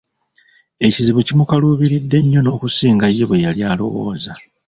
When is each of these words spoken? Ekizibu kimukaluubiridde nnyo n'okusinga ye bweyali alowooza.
Ekizibu 0.87 1.19
kimukaluubiridde 1.27 2.17
nnyo 2.21 2.39
n'okusinga 2.43 3.05
ye 3.15 3.23
bweyali 3.29 3.61
alowooza. 3.71 4.33